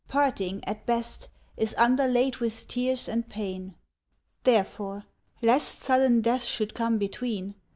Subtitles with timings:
[0.07, 3.75] Parting, at best, is underlaid With tears and pain.
[4.43, 5.03] Therefore,
[5.43, 7.53] lest sudden death should come between.